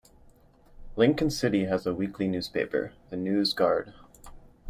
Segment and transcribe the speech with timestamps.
[0.95, 3.93] Lincoln City has a weekly newspaper, "The News Guard".